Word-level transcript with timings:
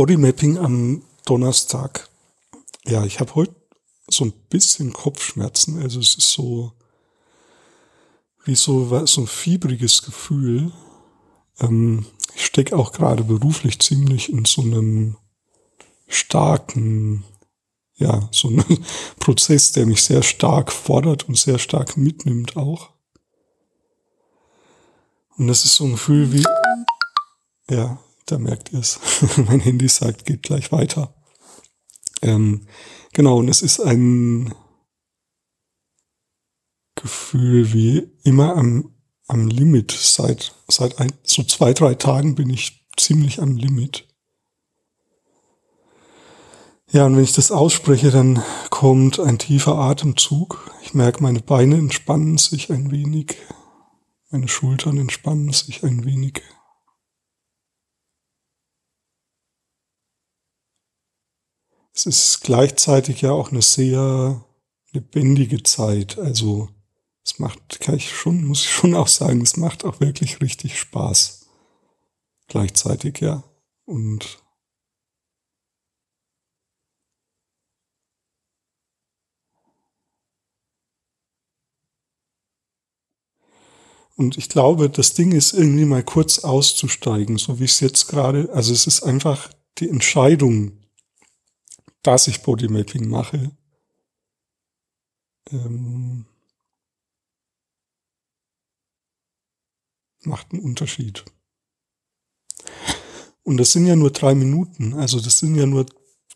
Bodymapping 0.00 0.56
am 0.56 1.02
Donnerstag. 1.26 2.08
Ja, 2.86 3.04
ich 3.04 3.20
habe 3.20 3.34
heute 3.34 3.54
so 4.08 4.24
ein 4.24 4.32
bisschen 4.48 4.94
Kopfschmerzen. 4.94 5.78
Also 5.82 6.00
es 6.00 6.14
ist 6.14 6.30
so 6.30 6.72
wie 8.46 8.54
so, 8.54 9.04
so 9.04 9.20
ein 9.20 9.26
fiebriges 9.26 10.00
Gefühl. 10.00 10.72
Ähm, 11.60 12.06
ich 12.34 12.46
stecke 12.46 12.78
auch 12.78 12.92
gerade 12.92 13.24
beruflich 13.24 13.78
ziemlich 13.78 14.32
in 14.32 14.46
so 14.46 14.62
einem 14.62 15.18
starken, 16.08 17.24
ja, 17.96 18.26
so 18.32 18.48
einem 18.48 18.64
Prozess, 19.18 19.72
der 19.72 19.84
mich 19.84 20.02
sehr 20.02 20.22
stark 20.22 20.72
fordert 20.72 21.28
und 21.28 21.36
sehr 21.36 21.58
stark 21.58 21.98
mitnimmt 21.98 22.56
auch. 22.56 22.88
Und 25.36 25.48
das 25.48 25.66
ist 25.66 25.74
so 25.74 25.84
ein 25.84 25.92
Gefühl 25.92 26.32
wie, 26.32 26.46
ja, 27.68 27.98
da 28.30 28.38
merkt 28.38 28.72
ihr 28.72 28.80
es. 28.80 29.00
mein 29.36 29.60
Handy 29.60 29.88
sagt, 29.88 30.24
geht 30.26 30.42
gleich 30.42 30.72
weiter. 30.72 31.14
Ähm, 32.22 32.66
genau, 33.12 33.38
und 33.38 33.48
es 33.48 33.62
ist 33.62 33.80
ein 33.80 34.54
Gefühl 36.94 37.72
wie 37.72 38.10
immer 38.24 38.56
am, 38.56 38.94
am 39.26 39.48
Limit. 39.48 39.92
Seit, 39.92 40.54
seit 40.68 40.98
ein, 40.98 41.12
so 41.22 41.42
zwei, 41.42 41.72
drei 41.72 41.94
Tagen 41.94 42.34
bin 42.34 42.50
ich 42.50 42.86
ziemlich 42.96 43.40
am 43.40 43.56
Limit. 43.56 44.06
Ja, 46.92 47.06
und 47.06 47.16
wenn 47.16 47.22
ich 47.24 47.32
das 47.32 47.52
ausspreche, 47.52 48.10
dann 48.10 48.42
kommt 48.68 49.20
ein 49.20 49.38
tiefer 49.38 49.76
Atemzug. 49.76 50.68
Ich 50.82 50.92
merke, 50.92 51.22
meine 51.22 51.40
Beine 51.40 51.76
entspannen 51.76 52.36
sich 52.36 52.70
ein 52.70 52.90
wenig. 52.90 53.36
Meine 54.30 54.48
Schultern 54.48 54.98
entspannen 54.98 55.52
sich 55.52 55.84
ein 55.84 56.04
wenig. 56.04 56.42
Es 61.94 62.06
ist 62.06 62.40
gleichzeitig 62.42 63.20
ja 63.20 63.32
auch 63.32 63.50
eine 63.50 63.62
sehr 63.62 64.44
lebendige 64.92 65.62
Zeit. 65.62 66.18
Also 66.18 66.68
es 67.24 67.38
macht, 67.38 67.80
kann 67.80 67.96
ich 67.96 68.10
schon, 68.10 68.44
muss 68.44 68.62
ich 68.62 68.70
schon 68.70 68.94
auch 68.94 69.08
sagen, 69.08 69.42
es 69.42 69.56
macht 69.56 69.84
auch 69.84 70.00
wirklich 70.00 70.40
richtig 70.40 70.78
Spaß. 70.78 71.46
Gleichzeitig, 72.48 73.20
ja. 73.20 73.44
Und 73.86 74.40
Und 84.16 84.36
ich 84.36 84.50
glaube, 84.50 84.90
das 84.90 85.14
Ding 85.14 85.32
ist 85.32 85.54
irgendwie 85.54 85.86
mal 85.86 86.02
kurz 86.02 86.40
auszusteigen, 86.40 87.38
so 87.38 87.58
wie 87.58 87.64
es 87.64 87.80
jetzt 87.80 88.06
gerade, 88.08 88.50
also 88.52 88.70
es 88.70 88.86
ist 88.86 89.02
einfach 89.02 89.50
die 89.78 89.88
Entscheidung, 89.88 90.72
dass 92.02 92.28
ich 92.28 92.42
Bodymapping 92.42 93.08
mache. 93.08 93.50
Ähm, 95.50 96.26
macht 100.22 100.52
einen 100.52 100.62
Unterschied. 100.62 101.24
Und 103.42 103.56
das 103.56 103.72
sind 103.72 103.86
ja 103.86 103.96
nur 103.96 104.10
drei 104.10 104.34
Minuten, 104.34 104.94
also 104.94 105.18
das 105.20 105.38
sind 105.38 105.56
ja 105.56 105.66
nur, 105.66 105.86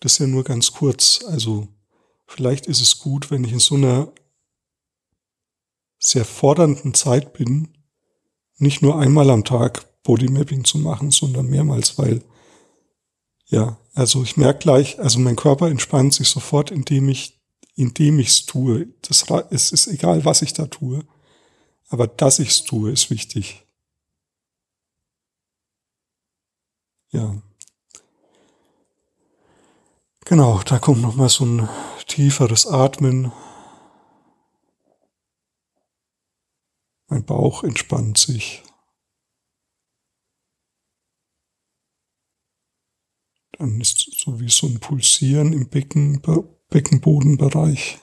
das 0.00 0.14
ist 0.14 0.18
ja 0.18 0.26
nur 0.26 0.42
ganz 0.42 0.72
kurz. 0.72 1.22
Also 1.26 1.68
vielleicht 2.26 2.66
ist 2.66 2.80
es 2.80 2.98
gut, 2.98 3.30
wenn 3.30 3.44
ich 3.44 3.52
in 3.52 3.58
so 3.58 3.76
einer 3.76 4.12
sehr 5.98 6.24
fordernden 6.24 6.94
Zeit 6.94 7.32
bin, 7.34 7.76
nicht 8.56 8.82
nur 8.82 8.98
einmal 8.98 9.30
am 9.30 9.44
Tag 9.44 10.02
Bodymapping 10.02 10.64
zu 10.64 10.78
machen, 10.78 11.10
sondern 11.10 11.48
mehrmals, 11.48 11.98
weil 11.98 12.22
ja, 13.54 13.78
also 13.94 14.24
ich 14.24 14.36
merke 14.36 14.58
gleich, 14.58 14.98
also 14.98 15.20
mein 15.20 15.36
Körper 15.36 15.68
entspannt 15.68 16.12
sich 16.12 16.28
sofort, 16.28 16.72
indem 16.72 17.08
ich, 17.08 17.40
indem 17.76 18.18
ich 18.18 18.28
es 18.28 18.46
tue. 18.46 18.88
Das, 19.02 19.26
es 19.50 19.70
ist 19.70 19.86
egal, 19.86 20.24
was 20.24 20.42
ich 20.42 20.54
da 20.54 20.66
tue, 20.66 21.04
aber 21.88 22.08
dass 22.08 22.40
ich 22.40 22.48
es 22.48 22.64
tue, 22.64 22.90
ist 22.90 23.10
wichtig. 23.10 23.64
Ja. 27.12 27.40
Genau, 30.24 30.60
da 30.64 30.80
kommt 30.80 31.02
nochmal 31.02 31.28
so 31.28 31.44
ein 31.44 31.68
tieferes 32.08 32.66
Atmen. 32.66 33.30
Mein 37.06 37.24
Bauch 37.24 37.62
entspannt 37.62 38.18
sich. 38.18 38.64
Dann 43.58 43.80
ist 43.80 44.10
so 44.18 44.40
wie 44.40 44.48
so 44.48 44.66
ein 44.66 44.80
Pulsieren 44.80 45.52
im 45.52 45.68
Becken, 45.68 46.20
Beckenbodenbereich. 46.70 47.98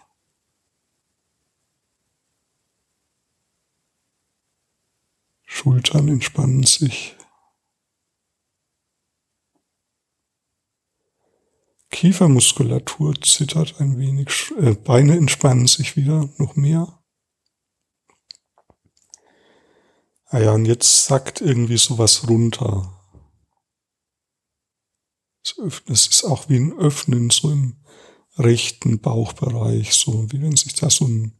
Schultern 5.44 6.08
entspannen 6.08 6.64
sich. 6.64 7.18
Kiefermuskulatur 11.90 13.22
zittert 13.22 13.80
ein 13.82 13.98
wenig, 13.98 14.54
äh, 14.58 14.74
Beine 14.76 15.18
entspannen 15.18 15.68
sich 15.68 15.98
wieder 15.98 16.30
noch 16.38 16.56
mehr. 16.56 17.04
Ah 20.28 20.40
ja, 20.40 20.54
und 20.54 20.64
jetzt 20.64 21.06
sackt 21.06 21.42
irgendwie 21.42 21.78
sowas 21.78 22.30
runter. 22.30 23.01
Es 25.88 26.08
ist 26.08 26.24
auch 26.24 26.50
wie 26.50 26.58
ein 26.58 26.78
Öffnen 26.78 27.30
so 27.30 27.52
im 27.52 27.78
rechten 28.38 29.00
Bauchbereich, 29.00 29.94
so 29.94 30.32
wie 30.32 30.42
wenn 30.42 30.56
sich 30.56 30.74
da 30.76 30.90
so 30.90 31.06
ein, 31.06 31.40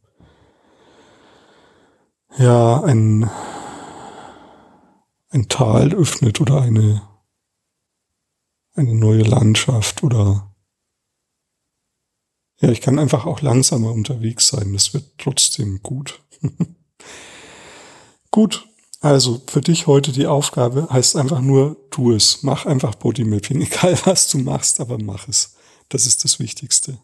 ja, 2.38 2.82
ein, 2.82 3.30
ein 5.30 5.48
Tal 5.48 5.94
öffnet 5.94 6.40
oder 6.40 6.62
eine, 6.62 7.02
eine 8.74 8.94
neue 8.94 9.22
Landschaft 9.22 10.02
oder, 10.02 10.54
ja, 12.60 12.70
ich 12.70 12.80
kann 12.80 12.98
einfach 12.98 13.26
auch 13.26 13.40
langsamer 13.40 13.92
unterwegs 13.92 14.48
sein. 14.48 14.72
Das 14.72 14.94
wird 14.94 15.18
trotzdem 15.18 15.82
gut. 15.82 16.22
gut. 18.30 18.68
Also 19.02 19.42
für 19.48 19.60
dich 19.60 19.88
heute 19.88 20.12
die 20.12 20.28
Aufgabe 20.28 20.86
heißt 20.88 21.16
einfach 21.16 21.40
nur, 21.40 21.76
tu 21.90 22.12
es. 22.12 22.44
Mach 22.44 22.66
einfach 22.66 22.94
Bodymapping, 22.94 23.60
egal 23.60 23.98
was 24.04 24.28
du 24.28 24.38
machst, 24.38 24.80
aber 24.80 24.96
mach 25.02 25.28
es. 25.28 25.56
Das 25.88 26.06
ist 26.06 26.24
das 26.24 26.38
Wichtigste. 26.38 26.98